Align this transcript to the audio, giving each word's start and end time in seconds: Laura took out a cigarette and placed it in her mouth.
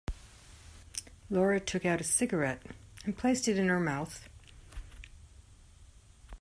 Laura 1.29 1.59
took 1.59 1.85
out 1.85 2.01
a 2.01 2.03
cigarette 2.03 2.63
and 3.05 3.19
placed 3.19 3.47
it 3.47 3.59
in 3.59 3.67
her 3.67 3.79
mouth. 3.79 4.27